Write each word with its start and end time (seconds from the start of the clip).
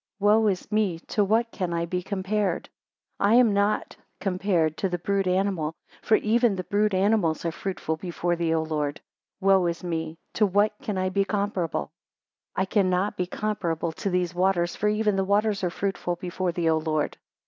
Wo 0.17 0.47
is 0.47 0.71
me, 0.71 0.97
to 1.09 1.23
what 1.23 1.51
can 1.51 1.73
I 1.75 1.85
be 1.85 2.01
compared? 2.01 2.69
4 3.19 3.27
I 3.27 3.33
am 3.35 3.53
not 3.53 3.95
compared 4.19 4.75
to 4.77 4.89
the 4.89 4.97
brute 4.97 5.27
animal, 5.27 5.75
for 6.01 6.15
even 6.15 6.55
the 6.55 6.63
brute 6.63 6.95
animals 6.95 7.45
are 7.45 7.51
fruitful 7.51 7.97
before 7.97 8.35
thee, 8.35 8.51
O 8.55 8.63
Lord! 8.63 8.99
Wo 9.41 9.63
is 9.67 9.83
me, 9.83 10.17
to 10.33 10.47
what 10.47 10.73
am 10.89 10.97
I 10.97 11.11
comparable? 11.23 11.91
5 12.55 12.61
I 12.63 12.65
cannot 12.65 13.15
be 13.15 13.27
comparable 13.27 13.91
to 13.91 14.09
these 14.09 14.33
waters, 14.33 14.75
for 14.75 14.87
even 14.89 15.17
the 15.17 15.23
waters 15.23 15.63
are 15.63 15.69
fruitful 15.69 16.15
before 16.15 16.51
thee, 16.51 16.67
O 16.69 16.79
Lord! 16.79 17.17